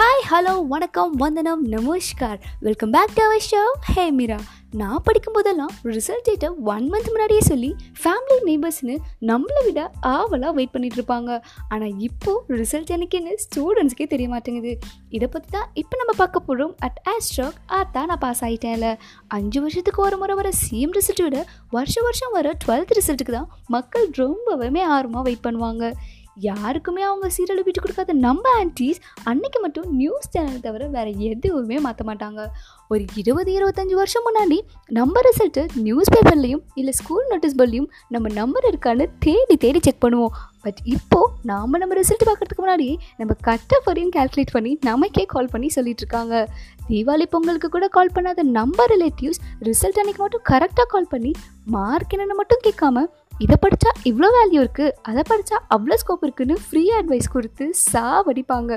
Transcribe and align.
Hi 0.00 0.22
hello 0.28 0.52
வணக்கம் 0.66 1.10
வந்தனம் 1.22 1.62
நமஸ்கார். 1.72 2.38
Welcome 2.66 2.92
back 2.94 3.12
to 3.16 3.22
our 3.22 3.42
show 3.48 3.62
hey 3.88 4.04
Meera 4.18 4.38
நான் 4.80 5.02
படிக்கும் 5.06 5.34
போதெல்லாம் 5.36 5.72
ரிசல்ட் 5.94 6.24
டேட்டை 6.28 6.48
ஒன் 6.72 6.84
மந்த் 6.92 7.10
முன்னாடியே 7.10 7.42
சொல்லி 7.48 7.70
ஃபேமிலி 8.02 8.38
நெய்பர்ஸ்னு 8.48 8.94
நம்மளை 9.30 9.62
விட 9.66 9.80
ஆவலாக 10.00 10.52
வெயிட் 10.58 10.72
பண்ணிட்டு 10.74 10.98
இருப்பாங்க. 10.98 11.30
ஆனால் 11.68 11.92
இப்போது 12.06 12.56
ரிசல்ட் 12.60 12.92
எனக்குன்னு 12.96 13.34
ஸ்டூடெண்ட்ஸ்க்கே 13.44 14.06
தெரிய 14.12 14.28
மாட்டேங்குது. 14.34 14.72
இதை 15.16 15.28
பற்றி 15.34 15.50
தான் 15.56 15.68
இப்போ 15.82 15.96
நம்ம 16.02 16.14
பார்க்க 16.22 16.46
போகிறோம் 16.48 16.72
அட் 16.88 17.00
ஆஸ்ட்ராக் 17.14 17.58
ஆத்தா 17.80 18.04
நான் 18.12 18.22
பாஸ் 18.24 18.42
ஆகிட்டேன்ல 18.48 18.90
அஞ்சு 19.38 19.60
வருஷத்துக்கு 19.66 20.02
ஒரு 20.06 20.18
முறை 20.22 20.36
வர 20.40 20.52
சிஎம் 20.62 20.96
ரிசல்ட்டை 20.98 21.26
விட 21.28 21.40
வருஷம் 21.78 22.08
வருஷம் 22.08 22.34
வர 22.38 22.54
டுவெல்த் 22.64 22.96
ரிசல்ட்டுக்கு 23.00 23.36
தான் 23.38 23.50
மக்கள் 23.76 24.08
ரொம்பவுமே 24.22 24.84
ஆர்வமாக 24.96 25.26
வெயிட் 25.28 25.46
பண்ணுவாங்க. 25.48 25.92
யாருக்குமே 26.48 27.02
அவங்க 27.08 27.26
சீரியல் 27.36 27.64
விட்டு 27.66 27.80
கொடுக்காத 27.80 28.12
நம்ம 28.26 28.44
ஆன்டிஸ் 28.60 29.00
அன்னைக்கு 29.30 29.60
மட்டும் 29.60 29.88
நியூஸ் 30.00 30.30
சேனல் 30.34 30.64
தவிர 30.66 30.86
வேறு 30.96 31.12
எதுவுமே 31.30 31.78
மாற்ற 31.86 32.04
மாட்டாங்க. 32.10 32.40
ஒரு 32.92 33.02
இருபது 33.20 33.50
இருபத்தஞ்சி 33.56 33.94
வருஷம் 34.00 34.24
முன்னாடி 34.28 34.58
நம்ம 34.98 35.20
ரிசல்ட்டு 35.26 35.62
நியூஸ் 35.86 36.12
பேப்பர்லேயும் 36.14 36.62
இல்லை 36.80 36.92
ஸ்கூல் 37.00 37.28
நோட்டீஸ் 37.32 37.58
போர்ட்லேயும் 37.58 37.90
நம்ம 38.14 38.32
நம்பர் 38.40 38.68
இருக்கான்னு 38.70 39.06
தேடி 39.26 39.56
தேடி 39.64 39.80
செக் 39.86 40.02
பண்ணுவோம். 40.04 40.34
பட் 40.64 40.80
இப்போது 40.94 41.30
நாம் 41.50 41.78
நம்ம 41.82 41.94
ரிசல்ட் 42.00 42.26
பார்க்குறதுக்கு 42.28 42.64
முன்னாடி 42.64 42.88
நம்ம 43.20 43.32
கட்ட 43.48 43.80
வரையும் 43.84 44.14
கால்குலேட் 44.16 44.54
பண்ணி 44.56 44.72
நமக்கே 44.88 45.24
கால் 45.34 45.52
பண்ணி 45.52 45.68
சொல்லிட்டு 45.76 46.02
இருக்காங்க. 46.04 46.34
தீபாவளி 46.90 47.26
பொங்கலுக்கு 47.34 47.68
கூட 47.76 47.86
கால் 47.96 48.14
பண்ணாத 48.16 48.42
நம்ம 48.58 48.86
ரிலேட்டிவ்ஸ் 48.94 49.40
ரிசல்ட் 49.68 50.00
அன்னைக்கு 50.02 50.22
மட்டும் 50.24 50.46
கரெக்டாக 50.52 50.88
கால் 50.94 51.12
பண்ணி 51.14 51.32
மார்க் 51.76 52.14
என்னென்னு 52.16 52.36
மட்டும் 52.42 52.64
கேட்காம 52.66 53.06
இதை 53.44 53.56
படித்தா 53.62 53.90
இவ்வளோ 54.08 54.28
வேல்யூ 54.36 54.58
இருக்குது 54.64 54.94
அதை 55.08 55.22
படித்தா 55.28 55.56
அவ்வளோ 55.74 55.96
ஸ்கோப் 56.02 56.24
இருக்குதுன்னு 56.26 56.56
ஃப்ரீ 56.64 56.82
அட்வைஸ் 56.98 57.28
கொடுத்து 57.34 57.64
சாவடிப்பாங்க. 57.92 58.72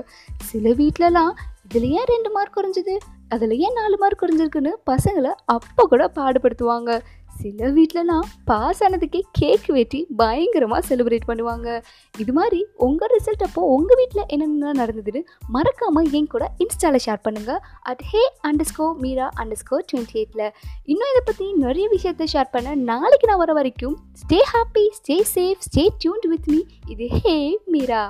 சில 0.49 0.65
வீட்டிலலாம் 0.81 1.33
இதில் 1.65 1.91
ஏன் 1.97 2.09
ரெண்டு 2.11 2.29
மார்க் 2.35 2.55
குறைஞ்சது? 2.55 2.95
அதில் 3.33 3.53
ஏன் 3.65 3.77
நாலு 3.79 3.95
மார்க் 4.01 4.21
குறைஞ்சிருக்குன்னு 4.21 4.71
பசங்களை 4.89 5.31
அப்போ 5.53 5.83
கூட 5.91 6.03
பாடுபடுத்துவாங்க. 6.17 6.91
சில 7.39 7.69
வீட்டிலலாம் 7.75 8.25
பாஸ் 8.49 8.81
ஆனதுக்கே 8.85 9.21
கேக் 9.39 9.67
வெட்டி 9.75 9.99
பயங்கரமாக 10.19 10.81
செலிப்ரேட் 10.89 11.27
பண்ணுவாங்க. 11.29 11.67
இது 12.15 12.33
மாதிரி 12.39 12.59
உங்கள் 12.87 13.11
ரிசல்ட் 13.15 13.45
அப்போ 13.47 13.61
உங்கள் 13.75 13.99
வீட்டில் 13.99 14.29
என்னென்ன 14.33 14.73
நடந்ததுன்னு 14.81 15.21
மறக்காமல் 15.55 16.09
என் 16.19 16.31
கூட 16.33 16.47
இன்ஸ்டாவில் 16.65 17.03
ஷேர் 17.05 17.25
பண்ணுங்கள் 17.27 17.61
at 17.91 18.03
hey 18.11 18.23
underscore 18.71 18.87
Meera 19.03 19.29
underscore 19.63 19.79
twenty 19.91 20.17
எயிட்டில் 20.21 20.47
இன்னும் 20.85 21.11
இதை 21.13 21.23
பற்றி 21.23 21.47
நிறைய 21.65 21.87
விஷயத்த 21.95 22.27
ஷேர் 22.33 22.53
பண்ண 22.55 22.75
நாளைக்கு 22.91 23.29
நான் 23.31 23.43
வர 23.45 23.53
வரைக்கும் 23.59 23.95
stay 24.23 24.41
happy 24.53 24.85
stay 24.99 25.17
safe 25.35 25.65
stay 25.69 25.85
tuned 26.03 26.27
with 26.33 26.49
me 26.53 26.61
இது 26.89 27.07
ஹே 27.19 27.37
மீரா 27.67 28.03